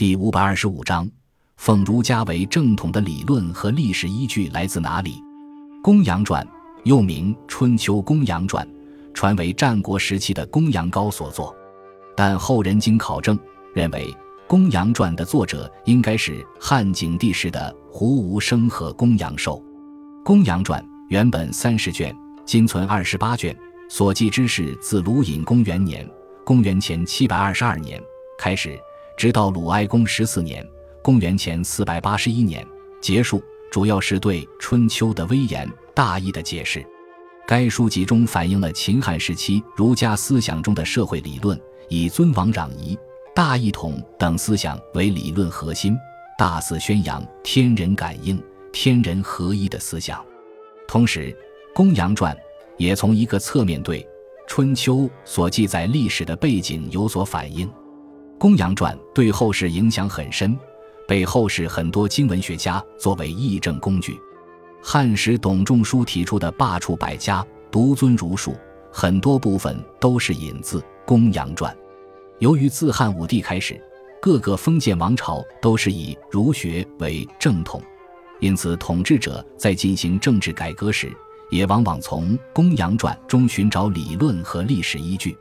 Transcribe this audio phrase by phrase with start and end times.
[0.00, 1.06] 第五百二十五章：
[1.58, 5.10] 奉儒家为正统的理论和历史依据来自哪里？
[5.82, 6.42] 《公羊传》
[6.84, 8.66] 又名《春秋公羊传》，
[9.12, 11.54] 传为战国时期的公羊高所作，
[12.16, 13.38] 但后人经考证，
[13.74, 14.10] 认为
[14.46, 19.58] 《公羊传》的作者应该是汉景帝时的胡无生和公羊寿。
[20.24, 23.54] 《公羊传》原本三十卷，今存二十八卷。
[23.90, 26.08] 所记之事自鲁隐公元年
[26.42, 28.02] （公元前七百二十二年）
[28.40, 28.78] 开始，
[29.20, 30.66] 直到鲁哀公十四年
[31.04, 32.66] （公元前四百八十一年）
[33.02, 36.82] 结束，主要是对《春秋》的威严大义的解释。
[37.46, 42.98] 该书集中反映了秦汉时期儒家思想中的社会理论，以尊王攘夷、
[43.34, 45.94] 大一统等思想为理论核心，
[46.38, 48.42] 大肆宣扬天人感应、
[48.72, 50.24] 天人合一的思想。
[50.88, 51.30] 同时，
[51.74, 52.34] 《公羊传》。
[52.78, 54.00] 也从一个侧面对
[54.48, 57.68] 《春秋》所记载历史的背景有所反映，
[58.40, 60.58] 《公羊传》对后世影响很深，
[61.06, 64.18] 被后世很多经文学家作为议政工具。
[64.82, 68.56] 汉时董仲舒提出的罢黜百家，独尊儒术，
[68.90, 71.70] 很多部分都是引自《公羊传》。
[72.38, 73.78] 由于自汉武帝开始，
[74.22, 77.82] 各个封建王朝都是以儒学为正统，
[78.38, 81.14] 因此统治者在进行政治改革时。
[81.50, 85.36] 也往往从《公羊传》中寻找理论和历史依据。